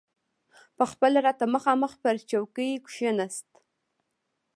پخپله 0.77 1.19
راته 1.25 1.45
مخامخ 1.55 1.93
پر 2.03 2.15
چوکۍ 2.29 2.71
کښېناست. 2.85 3.49